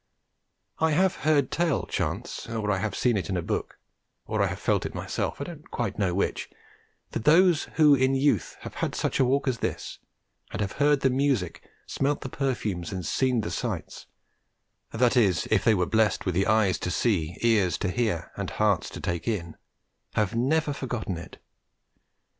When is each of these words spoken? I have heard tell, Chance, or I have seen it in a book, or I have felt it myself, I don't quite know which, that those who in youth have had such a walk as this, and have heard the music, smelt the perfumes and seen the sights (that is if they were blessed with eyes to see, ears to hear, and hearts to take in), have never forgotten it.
I 0.79 0.93
have 0.93 1.17
heard 1.17 1.51
tell, 1.51 1.85
Chance, 1.85 2.49
or 2.49 2.71
I 2.71 2.79
have 2.79 2.95
seen 2.95 3.17
it 3.17 3.29
in 3.29 3.37
a 3.37 3.43
book, 3.43 3.77
or 4.25 4.41
I 4.41 4.47
have 4.47 4.57
felt 4.59 4.83
it 4.83 4.95
myself, 4.95 5.39
I 5.39 5.43
don't 5.43 5.69
quite 5.69 5.99
know 5.99 6.15
which, 6.15 6.49
that 7.11 7.23
those 7.23 7.65
who 7.75 7.93
in 7.93 8.15
youth 8.15 8.57
have 8.61 8.73
had 8.73 8.95
such 8.95 9.19
a 9.19 9.23
walk 9.25 9.47
as 9.47 9.59
this, 9.59 9.99
and 10.49 10.59
have 10.59 10.71
heard 10.81 11.01
the 11.01 11.11
music, 11.11 11.61
smelt 11.85 12.21
the 12.21 12.29
perfumes 12.29 12.91
and 12.91 13.05
seen 13.05 13.41
the 13.41 13.51
sights 13.51 14.07
(that 14.89 15.15
is 15.15 15.47
if 15.51 15.63
they 15.63 15.75
were 15.75 15.85
blessed 15.85 16.25
with 16.25 16.35
eyes 16.47 16.79
to 16.79 16.89
see, 16.89 17.37
ears 17.41 17.77
to 17.77 17.91
hear, 17.91 18.31
and 18.35 18.49
hearts 18.49 18.89
to 18.89 19.01
take 19.01 19.27
in), 19.27 19.55
have 20.15 20.33
never 20.33 20.73
forgotten 20.73 21.15
it. 21.15 21.37